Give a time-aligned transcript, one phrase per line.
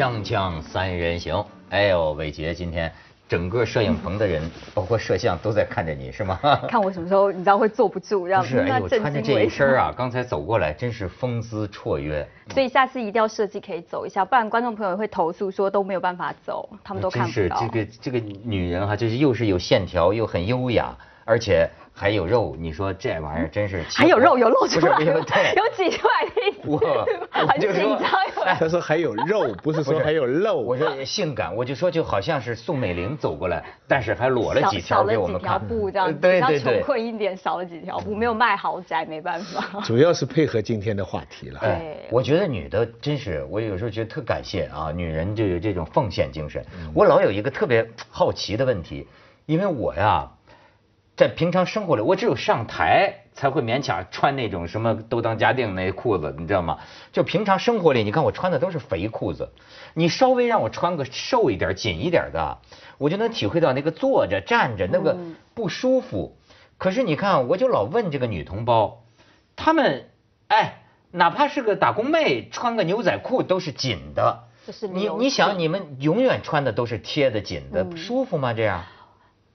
[0.00, 2.90] 锵锵三人行，哎呦，伟杰今天
[3.28, 6.40] 整个摄影棚的人，包括摄像都在看着你是吗？
[6.70, 12.26] 看我什么时候你知道会坐不住，让不是，哎呦，穿着这一身啊，刚才走过来真是风姿绰约。
[12.48, 17.60] 所以下次一定要设计可以走一下，不然观众朋友会投诉说都没有办法走，他们都看不到。
[17.60, 21.68] 是这个这个女人哈，就是又是有线条又很优雅，而且。
[22.00, 25.20] 还有肉，你说这玩意儿真是还有肉有露出来，有 有
[25.76, 26.60] 挤出来的意思。
[26.64, 26.78] 我
[27.30, 28.56] 很紧张。
[28.58, 30.56] 他说还有肉， 不是说还有肉。
[30.56, 35.50] 我说性感，我就说就好像是宋美龄走过来，但是还裸了几条给我们看。
[35.50, 39.80] 少了几条布这样，对对对，穷困一点，少了几条布，没有卖豪宅，没办法。
[39.82, 41.60] 主要是配合今天的话题了。
[41.60, 46.64] 对，我觉得女的真是，我有时候觉得特感谢啊，女人就有这种奉献精神。
[46.94, 49.06] 我老有一个特别好奇的问题，
[49.44, 50.26] 因为我呀。
[51.20, 56.78] 在平常生活里，我只有上台才会勉强穿那种什么都当家定那裤子，你知道吗？
[57.12, 59.52] 就平常生活里，你看我穿的都是肥裤子，
[59.92, 62.56] 你稍微让我穿个瘦一点、紧一点的，
[62.96, 65.18] 我就能体会到那个坐着、站着那个
[65.52, 66.38] 不舒服。
[66.78, 69.04] 可是你看，我就老问这个女同胞，
[69.56, 70.08] 她们，
[70.48, 74.44] 哎，哪怕是个打工妹，穿个牛仔裤都是紧的。
[74.90, 78.54] 你你想，你们永远穿的都是贴的紧的，舒服吗？
[78.54, 78.84] 这样？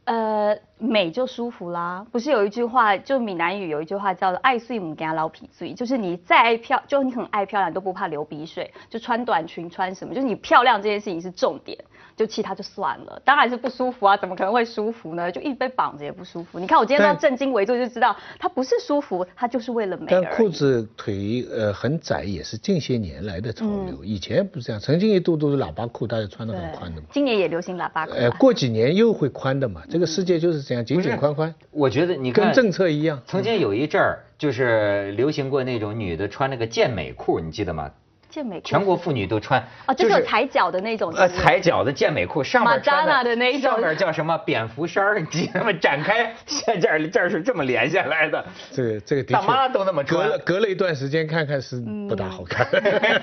[0.05, 2.05] 呃，美就舒服啦。
[2.11, 11.77] 不是有一句话，就闽南语有一句话叫做“爱睡母给他捞皮睡”，就是你再爱漂，就你很爱漂亮都不怕流鼻水，就穿短裙穿什么，就是你漂亮这件事情是重点。
[12.15, 15.29] 就气他就算了，当然是不舒服啊，怎么可能会舒服呢？
[15.31, 16.57] 就一直被绑着也不舒服。
[16.59, 20.07] 你看我今天都要正襟危坐，就知道他不是舒服，他就是为了美。
[20.09, 27.07] 但裤子腿呃很窄也是近些年来的潮流，以前不是这样，曾经一度都是喇叭裤，大家穿的很宽的嘛。
[27.11, 28.13] 今年也流行喇叭裤。
[28.13, 31.53] 呃，过几年又会宽的嘛，这个世界就是这样，紧紧宽宽。
[31.71, 37.91] 我觉得你跟政策一样，曾经有一阵儿就是流行过那种女的穿那个健美裤，你记得吗？
[38.35, 51.79] 健美裤，全国妇女都穿哦，就是踩脚的那种，呃，踩脚的健美裤，上面穿的那种，上面叫什么蝙蝠衫儿，你那么 展开，这这儿是这么连下来的，这个这个大妈都那么穿，隔了隔了一段时间看看是
[52.09, 52.67] 不大好看。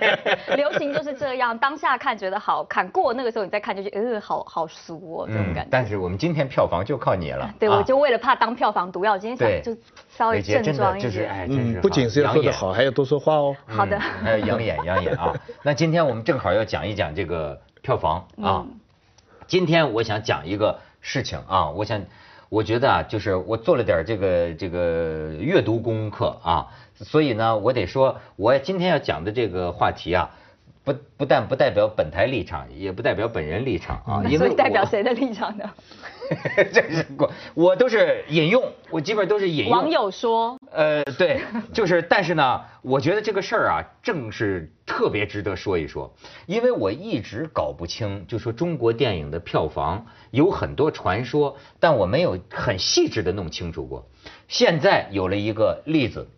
[0.56, 5.68] 流行就是这样，当下看觉得好看，过那个时候你再看就觉得呃好好俗哦这种感觉。
[5.70, 13.54] 但是我们今天票房就靠你了，对，我就为了怕当票房毒药，今天想就稍微正装一点，哎，真是不仅是要说得好，还要多说话哦。
[13.66, 15.74] 好的，还要养眼养眼啊，那。
[15.74, 18.64] 今天我们正好要讲一讲这个票房啊。
[19.48, 22.00] 今天我想讲一个事情啊，我想，
[22.48, 30.30] 我觉得啊，就是我做了点这个这个阅读功课啊，所以呢，我得说，我今天要讲的这个话题啊，
[30.84, 35.68] 不不但不代表本台立场，也不代表本人立场啊，因为代表谁的立场呢？
[36.72, 39.70] 这是我我都是引用，我基本都是引用。
[39.70, 41.42] 网友说，呃，对，
[41.74, 46.14] 就是，但是呢，我觉得这个事儿啊，正是特别值得说一说，
[46.44, 54.06] 因为我一直搞不清，就说中国电影的票房有很多传说，但我没有很细致的弄清楚过。
[54.48, 56.28] 现在有了一个例子，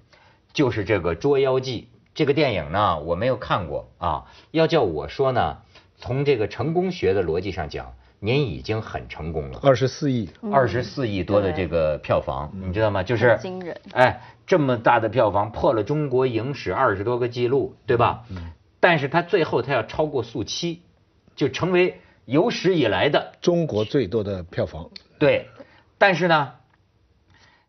[0.53, 4.26] 就是这个《捉妖记》这个电影呢，我没有看过啊。
[4.53, 5.59] 要叫我说呢，
[5.98, 7.94] 从这个成功学的逻辑上讲。
[8.25, 13.03] 您已经很成功了，二十四亿，二十四亿多的这个票房，你知道吗？
[13.03, 18.25] 就是惊人，哎，这么大的票房破了中国影史二十多个记录，对吧？
[18.31, 18.53] 嗯。
[18.81, 20.81] 但是它最后它要超过速七，
[21.37, 24.89] 就成为有史以来的中国最多的票房。
[25.19, 25.49] 对，
[25.99, 26.53] 但是呢，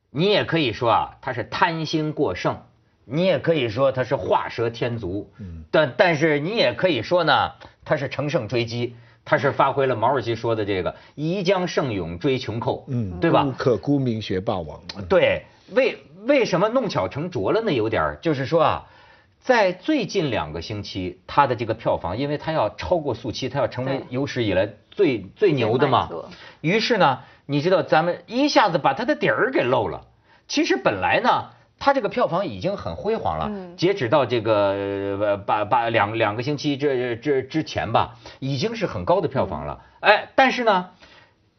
[0.10, 2.62] 你也可以说啊，它是贪心过剩，
[3.04, 5.66] 你也可以说它是画蛇添足，嗯。
[5.70, 7.52] 但但是你也可以说呢，
[7.84, 8.96] 它是乘胜追击。
[9.26, 13.44] 他是发挥了毛主席说的这个“宜将胜勇追穷寇”，嗯，对吧？
[13.44, 14.80] 不可沽名学霸王。
[15.10, 17.74] 对，为为什么弄巧成拙了呢？
[17.74, 18.86] 有点就是说啊，
[19.42, 26.08] 在最近两个星期，他的这个票房，因为他要超过速七，他要成为有史以来最最牛的嘛。
[26.62, 30.06] 于是呢，你知道咱们一下子把他的底儿给漏了。
[30.48, 31.55] 其实本来呢。
[31.80, 39.82] 它这个票房已经很辉煌了，截止到这个八八两两个星期这这之前吧，已经是很高的票房了。
[40.00, 40.90] 哎，但是呢，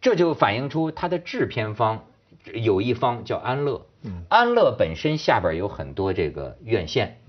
[0.01, 2.05] 这就反映出它的制片方
[2.53, 3.87] 有一方叫安乐，
[4.29, 7.21] 安乐本身下边有很多这个院线。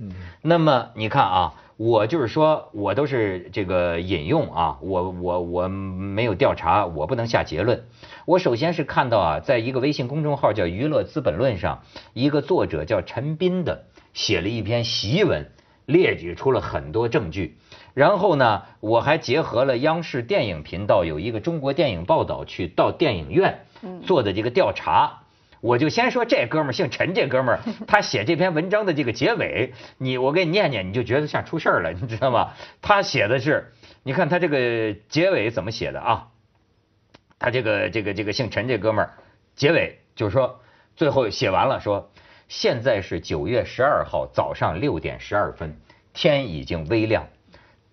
[0.41, 1.53] 那么你看啊。
[1.77, 7.83] 我就是说，我都是这个引用啊，我我我没有调查，我不能下结论。
[8.25, 11.83] 我首先是看到啊，在一个微信公众号叫《娱乐资本论》上，
[12.13, 15.51] 一个作者叫陈斌的写了一篇檄文，
[15.85, 17.59] 列举出了很多证据。
[17.93, 23.65] 然后呢，我还结合了央视电影频道有一个中国电影报道去到电影院
[24.03, 25.21] 做的这个调查，
[25.61, 32.53] 我就先说这哥们儿姓陈，这哥们儿 他写这篇文章的这个结尾，你我给你念念，你就觉得像出事儿了，你知道吗？
[32.81, 33.73] 他写的是，
[34.03, 36.27] 你看他这个结尾怎么写的啊？
[37.39, 39.13] 他这个这个这个姓陈这哥们儿，
[39.55, 40.59] 结尾就是说，
[40.95, 42.11] 最后写完了说，
[42.47, 45.77] 现在是九月十二号早上六点十二分，
[46.13, 47.27] 天已经微亮，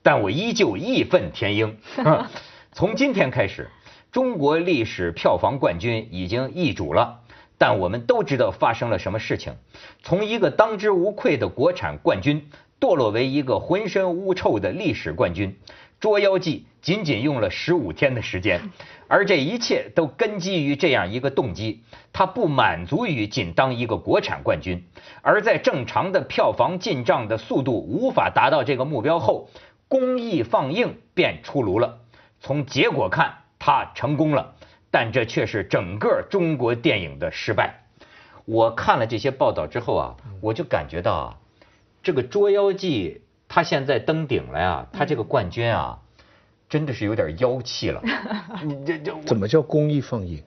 [0.02, 1.76] 但我依旧义愤填膺。
[2.72, 3.69] 从今天开始，
[4.10, 7.20] 中国历史票房冠军已经易主了，
[7.58, 9.54] 但我们都知道发生了什么事情，
[10.02, 15.50] 从一个当之无愧的国产冠军，堕落为一个浑身污臭的历史冠军。
[16.00, 18.60] 《捉妖记》仅仅用了十五天的时间，
[19.08, 24.84] 而这一切都根基于这样一个动机：他不满足于仅当一个国产冠军，
[25.22, 29.48] 而在正常的票房进账的速度无法达到这个目标后，
[29.88, 32.00] 公益放映便出炉了。
[32.40, 34.56] 从结果看，他成功了，
[34.94, 37.81] 但这却是整个中国电影的失败。
[38.44, 41.38] 我看了这些报道之后啊，我就感觉到啊，
[42.05, 43.20] 这个《捉妖记》。
[43.49, 45.99] 它现在登顶了呀，它这个冠军啊，
[46.69, 48.00] 真的是有点妖气了。
[48.62, 50.44] 你这这怎么叫公益放映？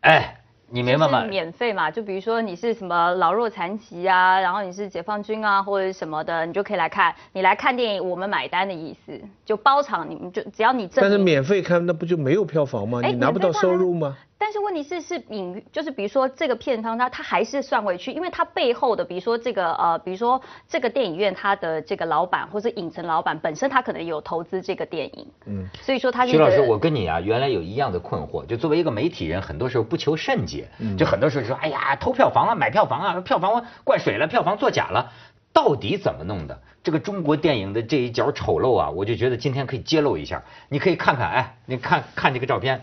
[0.00, 0.39] 哎。
[0.72, 1.24] 你明白吗？
[1.24, 7.12] 免费嘛，就比如说你是什么老弱残疾啊，然后你是解放军啊或者什么的，你就可以来看。
[7.32, 11.02] 你来看电影，我们买单的意思，就包场，你们就只要你挣。
[11.02, 13.00] 但是免费看，那不就没有票房吗？
[13.02, 14.16] 你拿不到收入吗？
[14.42, 26.26] 但是问题是，是影，就是比如说这个片方，他他还是算回去，因为他背后的，比如说这个呃，比如说这个电影院他的这个老板或者影城老板本身，他可能有投资这个电影，嗯，所以说他。
[26.26, 35.12] 徐老师，我跟你啊，原来有一样的困惑，就作为一个媒体人，很多时候不求甚解，就很多时候说，哎呀，投票房啊，买票房啊，票房灌水了，票房作假了，
[35.52, 36.58] 到底怎么弄的？
[36.82, 42.82] 这个中国电影的这一角丑陋啊，我就觉得今天可以揭露一下，你可以看看，哎，你看看这个照片。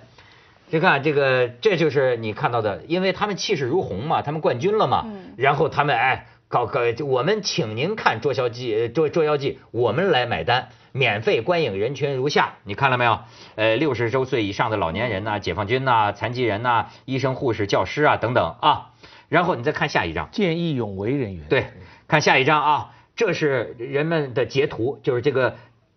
[0.69, 5.05] 你看这个，这就是你看到的，因为他们气势如虹嘛，他们冠军了嘛，
[5.37, 13.19] 然后他们哎搞搞，我们请您看《捉妖记》《捉捉妖记》，我们来买单，免费观影人群如下，你看了没有？
[13.55, 18.89] 呃，六十周岁以上的老年人呐，解放军呐，残疾人呐，医生、护士、教师啊等等啊，
[19.29, 21.67] 然后你再看下一张，见义勇为人员，对，
[22.09, 25.55] 看下一张啊，这是人们的截图，就是这个。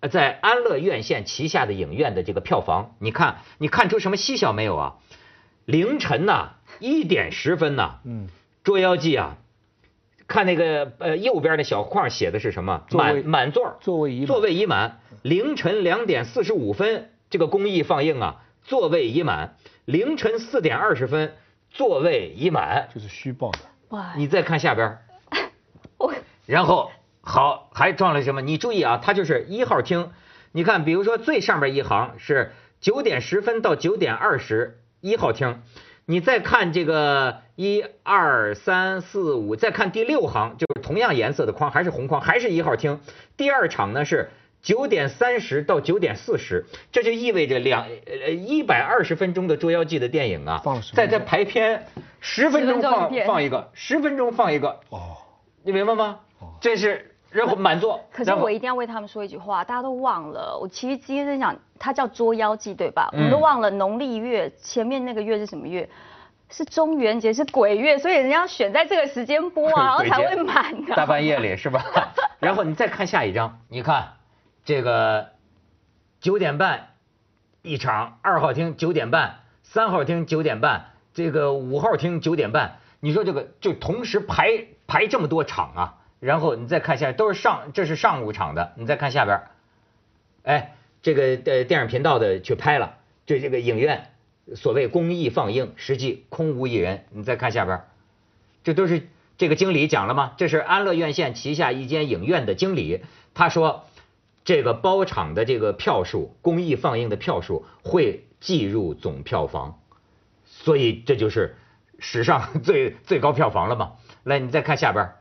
[0.09, 4.95] 在安乐院线旗下的影院的这个票房，你看，你看出什么蹊跷没有啊？
[5.67, 8.29] 凌晨呐，一点十分呐，嗯，
[8.65, 9.37] 捉妖记啊，
[10.27, 12.85] 看那个呃右边的小框写的是什么？
[12.93, 15.01] 满满座，座位已座位已满。
[15.23, 19.57] 凌晨两点四十五分，这个公益放映啊，座位已满。
[19.85, 21.37] 凌晨四点二十分，
[21.71, 22.89] 座位已满。
[22.95, 23.59] 就是虚报的。
[23.91, 24.15] 哇！
[24.17, 24.99] 你再看下边，
[25.99, 26.15] 我
[26.47, 26.91] 然后。
[27.23, 28.41] 好，还撞了什么？
[28.41, 30.11] 你注意啊，它就是一号厅。
[30.53, 35.63] 你看，比如说最上边一行是九点十分到九点二十一号厅，
[36.07, 42.99] 你再看这个一二三四五，再看第六行，就是同样颜色的框，还是红框，还是一号厅。
[43.37, 44.31] 第二场呢是
[44.61, 50.61] 九点三十到九点四十，这就意味着两呃一百二十分钟的《捉妖记》的电影啊，
[50.95, 51.87] 在在排片
[52.19, 54.81] 十分钟放放一个，十分钟放一个。
[54.89, 55.17] 哦，
[55.63, 56.19] 你明白吗？
[56.61, 57.10] 这是。
[57.31, 63.09] 然后满座，可是我一定要为他们说一句话，大家都忘了，我其实今天在讲，它叫捉妖记，对吧？
[63.13, 65.89] 我们都忘了农历月前面那个月是什么月？
[66.53, 70.97] 是中元节，是鬼月，所以人家要选在这个时间播啊，然后才会满的。
[70.97, 71.85] 大半夜里是吧？
[72.41, 74.15] 然后你再看下一张，你看
[74.65, 75.29] 这个
[76.21, 76.89] 九点半
[77.63, 85.95] 一场，二号厅九点半，三号厅九点半，这个五号厅九点半，你说这个就同时排排这么多场啊？
[86.21, 88.75] 然后你再看下，都是上，这是上午场的。
[88.77, 89.41] 你再看下边，
[90.43, 94.11] 哎，这个呃电影频道的去拍了，这这个影院
[94.55, 97.07] 所谓公益放映，实际空无一人。
[97.11, 97.85] 你再看下边，
[98.63, 99.09] 这都是
[99.39, 100.35] 这个经理讲了吗？
[100.37, 103.87] 这是安乐院线旗下一间影院的经理，他说
[104.45, 109.81] 这个包场的这个票数，公益放映的票数会计入总票房，
[110.45, 111.57] 所以这就是
[111.99, 113.93] 史上最最高票房了嘛。
[114.23, 115.13] 来，你再看下边。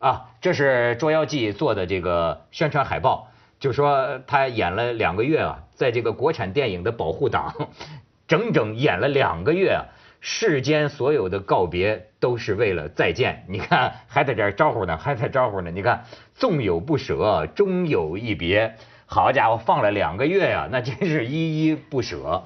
[0.00, 3.28] 啊，这是《捉妖记》做的这个宣传海报，
[3.58, 7.54] 就说他演了两个月啊，在这个国产电影的保护党，
[8.26, 9.84] 整整演了两个月啊，
[10.20, 13.44] 世间所有的告别都是为了再见。
[13.46, 15.70] 你看，还在这招呼呢，还在招呼呢。
[15.70, 16.02] 你看，
[16.32, 18.76] 纵有不舍，终有一别。
[19.04, 22.44] 好家伙，放了两个月呀，那真是依依不舍。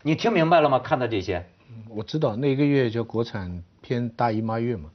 [0.00, 0.78] 你听明白了吗？
[0.78, 1.44] 看到这些，
[1.90, 4.88] 我知道那个月叫国产片大姨妈月嘛。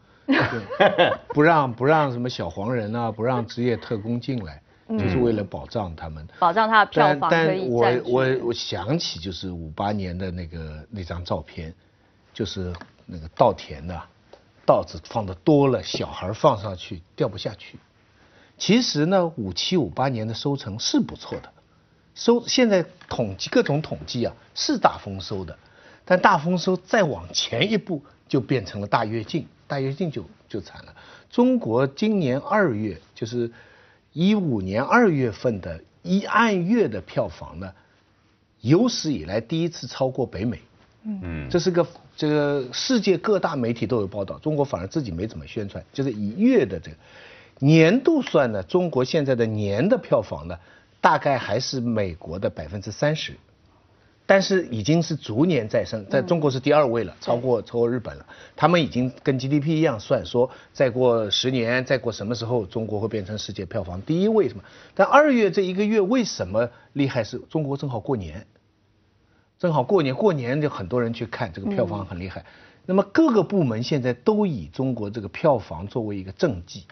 [1.34, 11.74] 不让不让什么小黄人啊，不让职业特工进来，就是为了保障他们，保障他的票房但但我我我想起就是五八年的那个那张照片，
[12.34, 12.74] 就是
[13.06, 14.00] 那个稻田的
[14.66, 17.80] 稻子放的多了，小孩放上去掉不下去。
[18.58, 21.50] 其实呢，五七五八年的收成是不错的，
[22.14, 25.58] 收现在统计各种统计啊是大丰收的，
[26.10, 30.96] 但大丰收再往前一步就变成了大跃进，大跃进就就惨了。
[31.30, 33.52] 中国今年二月就是
[34.12, 37.72] 一五年二月份的一按月的票房呢，
[38.62, 40.60] 有史以来第一次超过北美。
[41.04, 41.86] 嗯，这是个
[42.18, 46.98] 这个世界各大媒体都有报道，中国反而自己没怎么宣传，就是以月的这个。
[47.60, 50.58] 年度算呢，中国现在的年的票房呢，
[51.00, 53.36] 大概还是美国的百分之三十，
[54.30, 58.24] 但是已经是逐年在升，在中国是第二位了，超过超过日本了。
[58.56, 64.64] 他们已经跟 GDP 一样算，说再过十年，再过什么时候，中国会变成世界票房第一位什么？
[64.94, 67.24] 但二月这一个月为什么厉害？
[67.24, 68.46] 是中国正好过年，
[69.58, 72.46] 正好过年，过年就很多人去看，这个票房很厉害。
[72.86, 76.86] 那么各个部门现在都以中国这个票房作为一个政绩。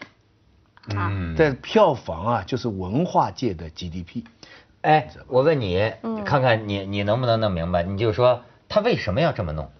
[0.88, 4.24] 嗯，在票房啊，就是文化界的 GDP。
[4.82, 5.92] 哎，我问你，
[6.24, 7.82] 看看你你能不能弄明白？
[7.82, 9.70] 你就说他为什么要这么弄？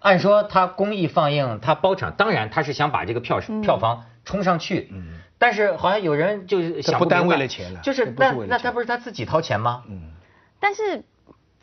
[0.00, 4.88] 按说他公益放映，他包场，当然他是想把这个票票房冲上去。
[4.92, 5.18] 嗯。
[5.38, 9.84] 但是好像有人就是想不单为了钱了，就是那那他不是他自己掏钱吗？
[9.88, 10.12] 嗯。
[10.60, 11.04] 但是。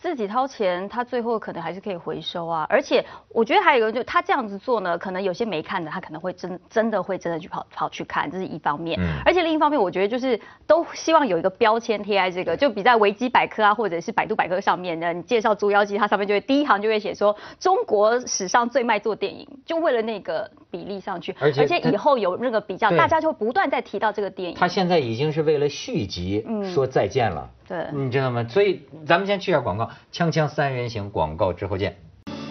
[0.06, 2.64] 自己掏钱，他最后可能还是可以回收啊。
[2.70, 9.00] 而且我觉得还有一个，就他这样子做呢，可能有些没看的，他可能会真真的会真的去跑跑去看，这是一方面。
[9.26, 21.36] 而且另一方面，我觉得就是都希望有一个标签贴在这个，就比在维基百科啊，或者是百度百科上面呢，你介绍《捉妖记》，它上面就会第一行就会写说中国史上最卖座电影，就为了那个比例上去。
[21.40, 24.56] 而且而且以后有那个比较，大家就不断在提到这个电影。
[24.56, 27.50] 他现在已经是为了续集说再见了。
[27.68, 28.46] 对，你知道吗？
[28.48, 31.98] 所以咱们先去下广告，锵锵三人行广告之后见。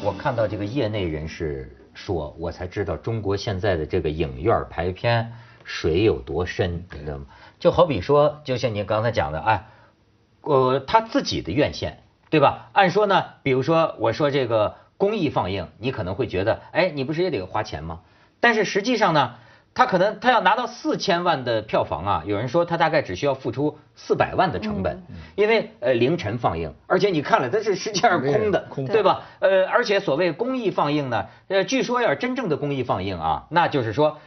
[0.03, 7.27] 我看到这个业内人士说，我才知道中国现在的这个影院排片水有多深，你知道吗？
[7.61, 9.67] 就好比说，就像您刚才讲的，哎，
[10.41, 12.71] 呃，他自己的院线，对吧？
[12.73, 18.01] 按说呢，比如说我说这个公益放映，你可能会觉得，哎，你不是也得花钱吗？
[18.41, 19.37] 但是实际上呢？
[19.75, 25.03] 他可能他要拿到四千万的票房啊，有人说他大概只需要付出四百万的成本，
[25.35, 29.23] 因为呃凌晨放映，而且你看了它是实际上空的，对吧？
[29.41, 34.19] 呃，而且所谓公益放映呢，呃，据说要是真正的公益放映啊，那就是说。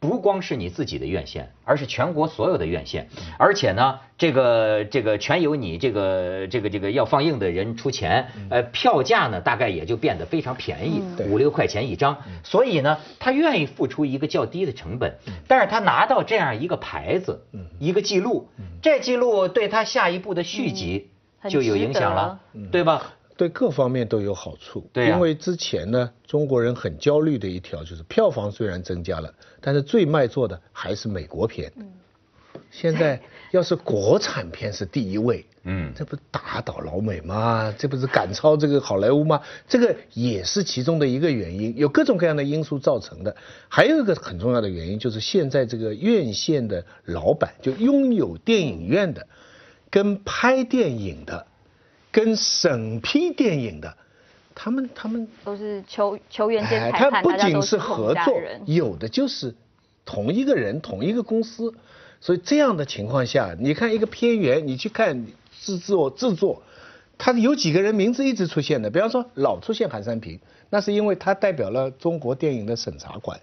[0.00, 15.14] 不光是你自己的院线，而是全国所有的院线，而且呢，这个这个全由你这个这个这个要放映的人出钱，呃，票价呢大概也就变得非常便宜，五六块钱一张，所以呢，他愿意付出一个较低的成本，
[15.48, 17.46] 但是他拿到这样一个牌子，
[17.78, 18.48] 一个记录，
[18.82, 21.10] 这记录对他下一步的续集
[21.48, 23.13] 就有影响了，对吧？
[23.36, 31.72] 对各方面都有好处，对，因为之前呢，中国人很焦虑的一条就是票房虽然增加了，但是最卖座的还是美国片。
[31.76, 31.90] 嗯，
[32.70, 37.74] 现在要是国产片是第一位，嗯，这不打倒老美吗？
[37.76, 39.40] 这不是赶超这个好莱坞吗？
[39.66, 43.34] 这个也是其中的一个原因，有各种各样的因素造成的。
[43.68, 49.26] 还有一个很重要的原因就是现在这个院线的老板，就拥有电影院的，
[49.90, 51.48] 跟拍电影的。
[52.14, 53.92] 跟审批电影的，
[54.54, 59.52] 他们他们都是球球员兼裁判，他不仅是合作，有的就是
[60.04, 61.74] 同一个人同一个公司，
[62.20, 65.26] 所以这样的情况下，你看一个片源，你去看
[65.60, 66.62] 制作制作，
[67.18, 70.38] 他有几个人名字一直出现的，比方说老出现韩三平，
[70.70, 73.40] 那是因为他代表了中国电影的审查官。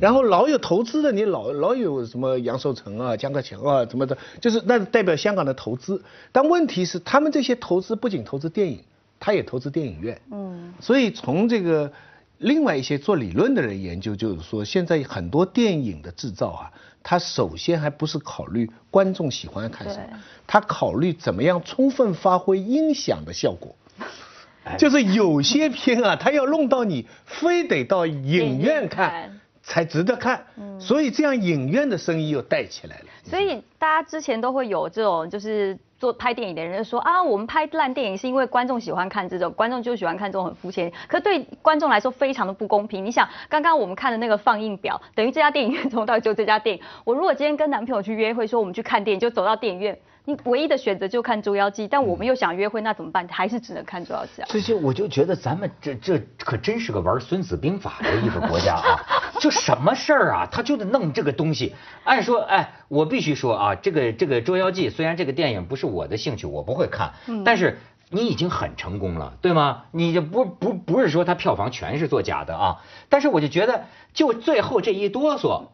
[0.00, 6.02] 然后老有投资的，你老老有什么杨受成啊、江克强啊什么的，就是那代表香港的投资。
[6.32, 8.82] 但问题是，他们这些投资不仅投资电影，
[9.18, 10.20] 他也投资电影院。
[10.30, 10.72] 嗯。
[10.80, 11.92] 所以从这个
[12.38, 16.72] 另外一些做理论的人研究，就是说现在很多电影的制造啊，
[17.02, 23.74] 它首先还不是考虑观众喜欢看什么，他考虑怎么样充分发挥音响的效果。
[24.76, 29.29] 就是有些片啊，他要弄到你非得到影院看。
[29.62, 30.44] 才值得看，
[30.78, 33.04] 所以这样影院的生意又带起来了。
[33.22, 40.90] 所以大家之前都会有这种，就是做拍电影的人就说啊，我们拍烂电影是因为观众喜欢看这种，观众就喜欢看这种很肤浅。
[41.06, 43.04] 可对观众来说非常的不公平。
[43.04, 46.82] 你想，刚刚我们看的那个放映表，等于这家电影院从头到就这家电影。
[47.04, 49.96] 我如果今天跟男朋友去约会，说我们去看电影，就走到电影院。
[50.24, 53.26] 你唯一的选择就看《捉妖记》，但我们又想约会，那怎么办？
[53.28, 54.48] 还是只能看《捉妖记》啊？
[54.50, 59.00] 这些我就觉得咱们这这可真是个玩《孙子兵法》的一个国家啊！
[59.40, 61.74] 就什么事儿啊，他就得弄这个东西。
[62.04, 67.78] 按说，哎，我必须说啊，这个这个《捉妖记》虽然这个电影不是我的兴趣，我不会看，但是
[68.10, 69.84] 你已经很成功了，对吗？
[69.92, 75.68] 你就不不不是说它票房全是做假的啊，但是我就觉得，就最后这一哆嗦，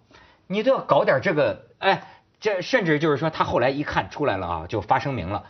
[0.47, 2.05] 你都要搞点这个，哎，
[2.47, 5.43] 这甚至就是说他后来一看出来了啊，就发声明了。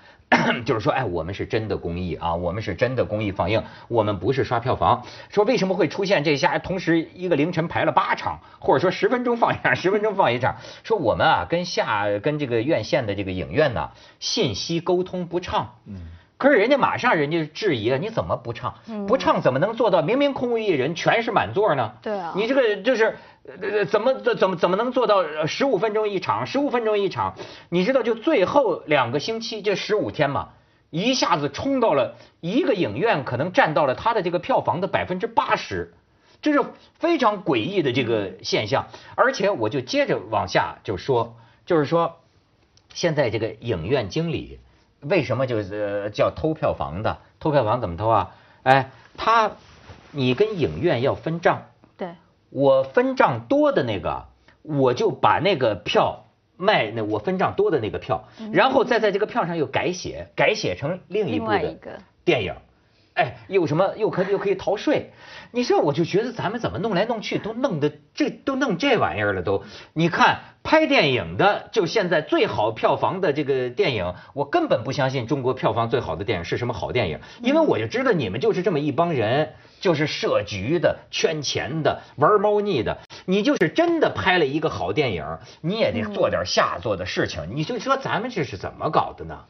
[0.65, 5.05] 就是说，哎，我们是真的公益啊，我们是真的公益放映，我们不是刷票房。
[5.29, 10.57] 说为什么会出现这下同时一个凌晨排了八场，或者说十分钟放一场，十分钟放一场？
[10.85, 15.75] 说我们啊跟下跟这个院线的这个影院呢信息沟通不畅。
[15.87, 15.97] 嗯。
[16.39, 18.75] 可是人家马上人家质疑了，你怎么不唱？
[19.07, 21.93] 不唱怎么能做到明明空无一人，全是满座呢？
[22.03, 27.35] 对啊，你这个就是呃怎么怎怎么怎么能做到十五分钟一场，十五分钟一场？
[27.69, 30.51] 你知道就最后两个星期这十五天嘛，
[30.91, 35.95] 一下子冲到了一个影院可能占到了它的这个票房的百分之八十，
[36.43, 36.65] 这是
[36.99, 38.89] 非常诡异的这个现象。
[39.15, 42.17] 而且我就接着往下就说，就是说
[42.95, 44.59] 现在这个影院经理。
[45.03, 47.19] 为什么就是叫偷票房的？
[47.39, 48.35] 偷票房怎么偷啊？
[48.65, 49.53] 哎，他，
[50.11, 51.67] 你跟影院要分账。
[52.51, 52.61] 对。
[52.61, 54.27] 我分账多的那个，
[54.63, 56.27] 我就把那个票
[56.57, 61.77] 卖那我分账多的那个票，然后再在这个票上又改写，改写成另一部的
[62.25, 62.55] 电影。
[63.15, 65.13] 哎，又什么又可又可以逃税？
[65.51, 69.63] 你说我就觉得咱们怎么弄来弄去都弄的这都弄这玩意儿了都。
[69.93, 82.99] 你看拍电影的，就现在最好票房的这个电影，我根本不相信中国票房最好的电影是什么好电影，因为我就知道你们就是这么一帮人，就是设局的、圈钱的、玩猫腻的。
[83.27, 87.51] 你就是真的拍了一个好电影，你也得做点下作的事情。
[87.55, 89.45] 你就说咱们这是怎么搞的呢？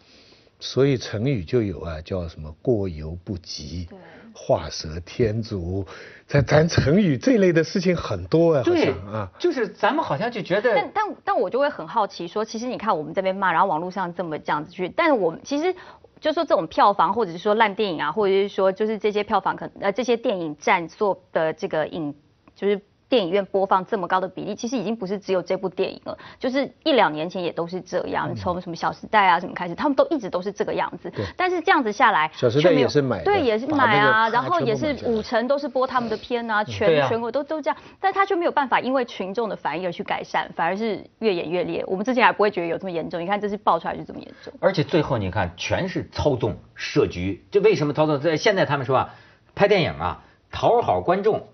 [0.58, 3.86] 所以成语就有啊，叫什么“过犹不及”，
[4.36, 5.86] 画蛇添足。
[6.26, 10.74] 咱咱成语这类的事情很多啊，对啊，就是咱们好像就觉得。
[10.74, 15.74] 但但但我就会很好奇，说其实你看我们这边骂，然后网络上这么这样子去，但是我们其实
[16.20, 22.14] 就说这种票房，或者是说烂电影啊，或者是说就是这些票房可呃这些电影占做的这个影
[22.54, 22.80] 就是。
[23.08, 31.12] 电影院播放这么高的比例，其实已经不是只有这部电影了，就是一两年前也都是这样，从什么《小时代》啊什么开始，他们都一直都是这个样子。
[31.36, 41.84] 但是这样子下来，《小时代》也是买，对，也是买啊，然后也是五成都是播他们的片啊，全全国都都这样，但他却没有办法因为群众的反应而去改善，反而是越演越烈。
[41.86, 44.52] 我们之前还不会觉得有这么严重，你看这次爆出来就这么严重。
[44.58, 48.18] 而且最后你看，全是操纵设局，就为什么操纵？
[48.18, 49.14] 在现在他们说啊，
[49.54, 51.46] 拍电影啊，讨好观众。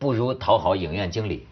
[0.00, 1.46] 不如讨好影院经理，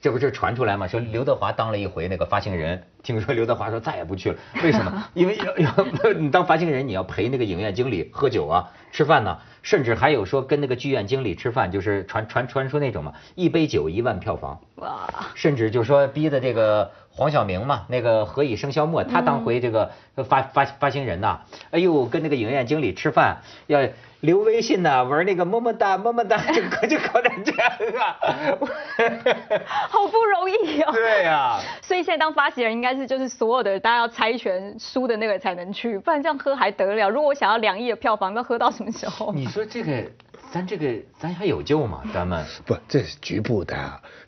[0.00, 0.88] 这不是传出来吗？
[0.88, 5.04] 说刘德华当了一回那个发行人，听说刘德华说再也不去了，为什么？
[5.14, 5.72] 因为要要
[6.18, 15.08] 你当发行人，你要陪那个影院经理喝酒啊、吃饭呢，甚至还有说跟那个剧院经理吃饭，就是传传传说那种嘛，一杯酒一万票房，哇！
[15.36, 19.90] 甚至就说逼的这个黄晓明嘛，那个何以笙箫默，他当回这个
[20.28, 23.80] 发发发行人呐，哎呦，跟那个影院经理吃饭要。
[24.20, 28.16] 留微信呢，玩那个么么哒么么哒，就就搞点这样啊，
[29.90, 30.90] 好不容易哦。
[30.92, 31.60] 对呀。
[31.82, 37.10] 所以现在当发行人应该是就是所有的大家要猜拳输的那个才能去，不然这样喝还得了？
[37.10, 39.30] 如果我想要两亿的票房，那喝到什么时候？
[39.36, 40.02] 你说这个，
[40.50, 42.00] 咱这个咱还有救吗？
[42.14, 43.76] 咱们不，这是局部的、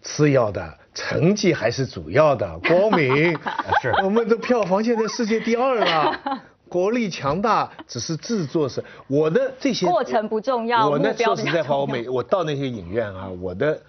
[0.03, 2.59] 次要的，成绩还是主要的。
[2.67, 3.39] 光明
[3.81, 6.21] 是，我们的票房现在世界第二了。
[6.69, 13.81] 国力强大只是制作是，我的这些过程不重要，我呢说实在话，我每我到那些影院啊，我的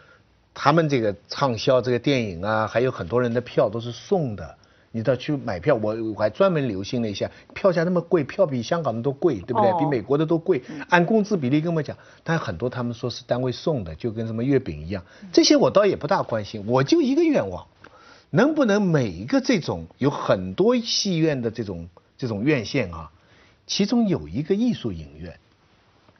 [0.53, 4.55] 他们这个畅销这个电影啊，还有很多人的票都是送的。
[4.97, 9.71] 你到去买票，我我还专门留心了一下，票价那么贵，票比香港的都贵，对不对？
[9.79, 15.03] 比美国的都贵，按工资比例跟我讲，但很多他们说是单位送的，就跟什么月饼一样。
[15.31, 17.65] 这些我倒也不大关心，我就一个愿望，
[18.31, 21.87] 能不能每一个这种有很多戏院的这种。
[22.19, 23.11] 这种院线啊，
[23.67, 25.37] 其中有一个艺术影院，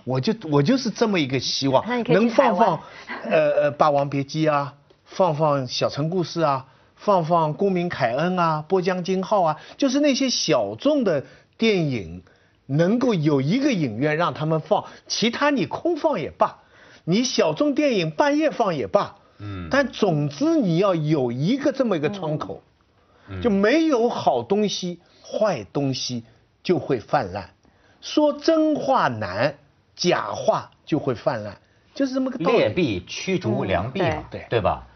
[0.03, 2.79] 我就我就是这么一个希望，能放放
[3.23, 11.23] 呃呃《霸王别姬》啊，放放《小城故事》啊，放放《公民凯恩》啊，《波江金号》啊，就是那些小众的
[11.57, 12.23] 电影，
[12.65, 16.60] 能够有一个影院让他们放，其他你空放也罢，
[17.05, 22.62] 你小众电影半夜放也罢，嗯，但总之你要有一个这么一个窗口，
[23.41, 24.99] 就没有好东西。
[25.29, 26.23] 坏东西
[26.63, 27.49] 就会泛滥，
[27.99, 29.57] 说真话难，
[29.93, 31.57] 假话就会泛滥，
[31.93, 32.57] 就是这么个道理。
[32.57, 34.88] 劣币驱逐良币嘛，对对吧？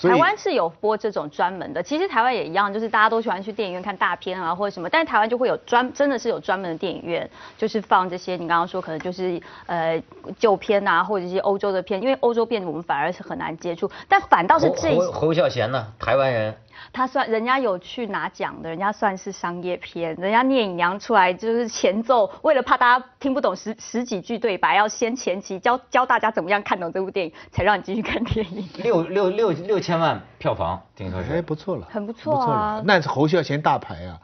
[0.00, 7.28] 台湾是有播这种专门的，其实台湾也一样，就是大家都喜欢去电影院看大片啊或者什么，但是台湾就会有专，真的是有专门的电影院，
[7.58, 10.02] 就是放这些你刚刚说可能就是呃
[10.38, 16.54] 旧片啊，或者一些欧洲的片，因为欧洲片我们反而是很难接触，但反倒是这侯侯孝贤呢，台湾人
[16.90, 28.66] 他算人家有去拿奖的，人家算是商业片，人家聂隐娘出来就是前奏，为了怕大家听不懂十十几句对白，要先前期教教大家怎么样看懂这部电影，才让你继续看电影。
[28.82, 31.42] 六六六六千万票房，听说哎，是。
[31.52, 34.18] 不错了，很不错啊了那是侯孝贤大牌啊。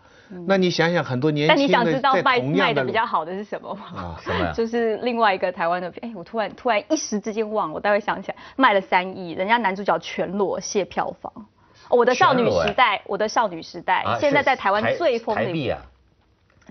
[0.46, 3.86] 那你想想，很多年但你轻的在想知道卖同样的卖的比较好的是什么吗？
[3.94, 4.52] 啊，什么呀？
[4.56, 11.32] 就是另外一个台湾的片，哎，我突然突然一时之间忘了，我待会想起来，卖了三亿，人家男主角全裸卸票房。
[11.88, 15.82] 哦我的少女时代，我的少女时代，啊现在在台湾最疯的一部台币啊，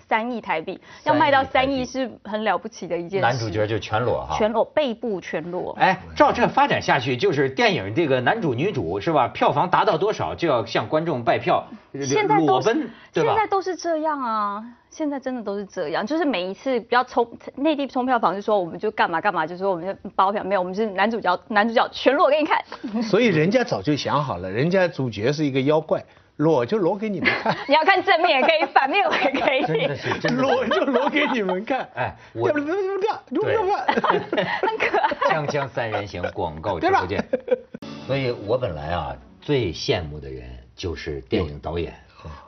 [0.08, 3.22] 三亿台币，要卖到三亿是很了不起的一件事。
[3.22, 4.38] 男主角就全裸哈。
[4.38, 5.76] 全裸，背部全裸。
[5.80, 9.28] 哎，照这发展下去，就是电影这个男主女主是吧？
[9.28, 13.34] 票房达到多少就要向观众拜票，现在都是裸奔，对吧？
[13.34, 22.63] 现在都是这样啊，现在真的都是这样，就是每一次比较冲内地冲票房，就说我们就干嘛干嘛，就说我们就包票，没有，我们是男主角男主角全裸给你看，
[23.04, 26.04] 所以人家早就想好了，人家主角是一个妖怪，
[26.38, 29.62] 裸就裸给你们看， 你要看正面也可以，反面也可以。
[29.65, 31.88] 真的是真的裸就裸给你们看。
[31.95, 33.73] 哎我要不要不要不要不不
[34.38, 35.36] 很可爱。
[35.36, 37.23] 锵锵三人行广告直播间。
[38.08, 40.43] 所以我本来啊最羡慕的人
[40.76, 41.93] 就是电影导演，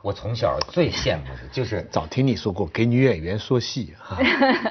[0.02, 4.17] 我从小最羡慕的就是早听你说过，给女演员说戏哈，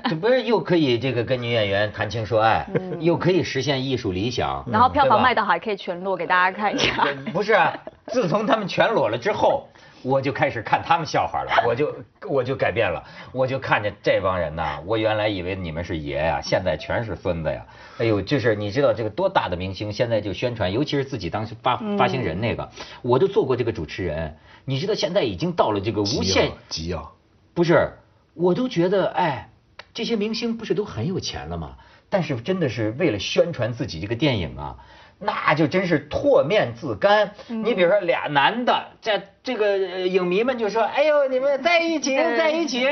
[0.08, 2.66] 这不是又可以这个跟女演员谈情说爱，
[3.00, 7.06] 又可以实现艺术理想，然后票房卖得好，还可以全裸给大家看一下。
[7.32, 7.76] 不是啊，
[8.10, 9.68] 自从他们全裸了之后，
[10.02, 11.94] 我就开始看他们笑话了，我就
[12.28, 17.66] 我就改变了，我就看见这帮人呐，我原来以为你们是爷呀，现在全是孙子呀。
[17.98, 22.70] 哎呦，就是你知道这个多大的明星，现在就宣传，尤其是自己当时发发行人那个，
[23.02, 27.10] 我都做过这个主持人，你知道现在已经到了这个无限，急啊！
[27.54, 27.92] 不是，
[28.34, 29.50] 我都觉得哎，
[29.92, 31.76] 这些明星不是都很有钱了吗？
[32.10, 34.76] 但是真的是为了宣传自己这个电影啊，
[35.18, 37.32] 那就真是唾面自干。
[37.48, 42.86] 你比如说俩男的，在这个呃影迷们就说：“哎呦，你们在一起，在一起，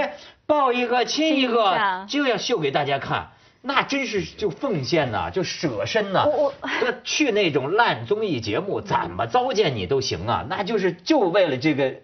[0.46, 3.28] 抱一个，亲一个，就要秀给大家看。”
[3.62, 11.94] 那真是就奉献呐、就舍身呐、我这去那种烂综艺节目，怎么糟践你都行啊，那就是就为了这个。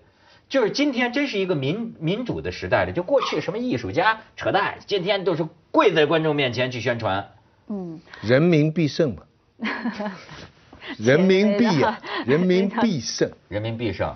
[0.48, 7.30] 就是今天真是一个民民主的时代了，就过去什么艺术家扯淡，今天都是跪在观众面前去宣传。
[7.68, 9.22] 嗯，人民必胜嘛，
[10.98, 13.30] 人民币 呀、人民币胜。
[13.48, 14.12] 人民币胜，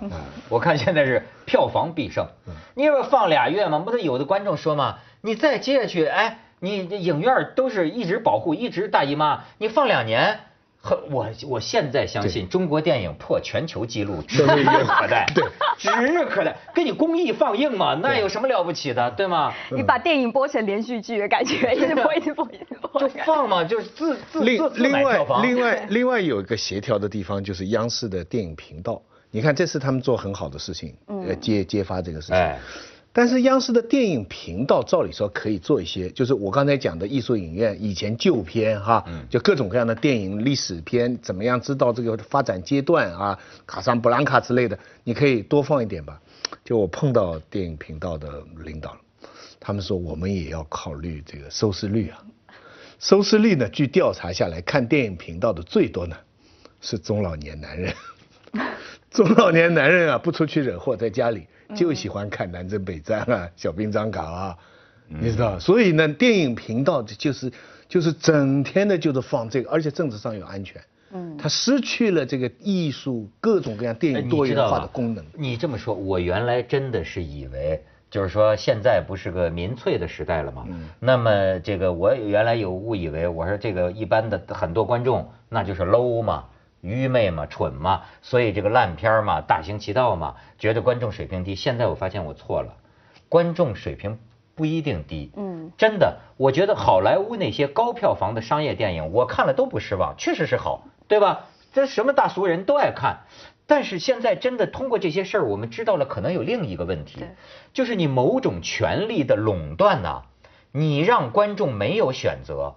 [0.49, 2.27] 我看现在是票房必胜。
[2.75, 3.79] 你以为放俩月吗？
[3.79, 10.39] 不是有的观众说嘛，你再接下去，哎，你这影院都是一直保护，一直大姨妈，你放两年。
[10.79, 15.43] 和我我现在相信中国电影破全球纪录指日可待，对，
[15.77, 16.55] 指日可待。
[16.73, 19.53] 跟你公益放映嘛，那有什么了不起的，对吗？
[19.71, 23.01] 你把电影播成连续剧的感觉，一直播， 一直播，一直播。
[23.01, 25.43] 就放嘛，就是自自另自自另外买票房。
[25.43, 29.01] 另外另外有一个协调的地方，就是央视的电影频道。
[29.29, 32.35] 你看，这次他们做很好的事情，呃，揭揭发这个事情。
[32.37, 32.57] 哎
[33.17, 46.21] 但是央视的电影频道照理说可以做一些，就是我刚才讲的艺术影院以前旧片哈，就各种各样的电影历史片，怎么样知道这个发展阶段啊，卡桑布兰卡之类的，你可以多放一点吧。
[46.63, 48.99] 就我碰到电影频道的领导了，
[49.59, 52.23] 他们说我们也要考虑这个收视率啊。
[52.99, 56.15] 收视率呢，据调查下来，看电影频道的最多呢
[56.81, 57.91] 是中老年男人。
[59.09, 64.57] 中老年男人啊，不出去惹祸，在家里就喜欢看南征北战啊、 小兵张嘎啊，
[65.07, 65.59] 你知道？
[65.59, 67.51] 所以呢，电影频道就是
[67.89, 70.81] 就是整天的就是放这个，而且政治上有安全。
[71.11, 75.23] 嗯，它失去了这个艺术各种各样电哎影多元化的功能。
[75.33, 80.65] 你这么说，我原来真的是以为，就是说现在不是个民粹的时代了吗？
[80.69, 86.43] 嗯那么这个我原来有误以为，我说这个一般的很多观众那就是 low 嘛。
[86.81, 91.55] 愚昧嘛，蠢嘛，所以这个烂片嘛，大行其道嘛，觉得观众水平低。
[91.55, 92.75] 现在我发现我错了，
[93.29, 94.19] 观众水平
[94.55, 95.31] 不一定低。
[95.35, 101.45] 嗯，真的，我觉得好莱坞那些高票房的商业电影，我看了都不失望，确实是好，对吧？
[101.73, 103.25] 这什么大俗人都爱看。
[103.69, 107.25] 但是现在真的通过这些事儿，我们知道了可能有另一个问题，
[107.73, 110.23] 就是你某种权力的垄断呐、
[110.71, 112.75] 你让观众没有选择，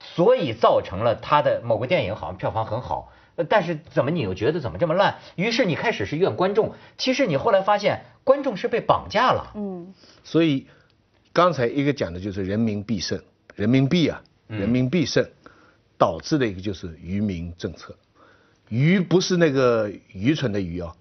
[0.00, 5.16] 所以造成了他的某个电影好像票房很好，呃但是怎么你又觉得怎么这么烂？
[5.36, 9.52] 于是你开始是怨观众，其实你后来发现观众是被绑架了。
[9.54, 9.92] 嗯，
[10.22, 10.66] 所以
[11.32, 13.20] 刚才一个讲的就是人民必胜，
[13.54, 15.28] 人民币啊，人民必胜，
[15.98, 17.96] 导致的一个就是愚民政策。
[18.68, 20.94] 愚不是那个愚蠢的愚啊，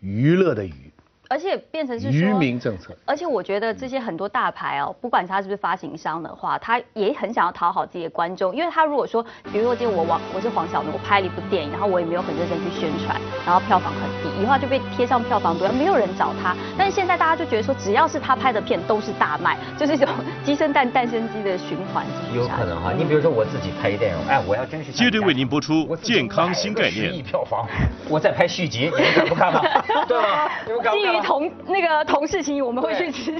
[0.00, 0.89] 娱乐的娱，
[1.30, 2.38] 而且变成是愚说。
[2.38, 2.92] 民政策。
[3.06, 16.56] 而且我觉得这些很多大牌哦，不管他是不是发行商的话，他也很想要讨好自己的观众，因为他如果说，比如说今天我王我是黄晓明，我拍了一部电影，然后我也没有很认真去宣传，然后票房很低，以后就被贴上票房毒，没有人找他。
[16.78, 20.08] 但是现在大家就觉得说，只要是他拍的片都是大卖， 就是一种
[20.44, 22.04] 鸡生蛋蛋生鸡的循环。
[22.34, 27.66] 有可能哈，你比如说我自己拍一电影，哎，我要真是接着为您播出健康新概念，十亿票房，
[28.08, 29.60] 我再拍续集，你们敢不看吗？
[30.08, 30.50] 对吧？
[30.92, 33.20] 基于同那个同事情谊，我们会去吃。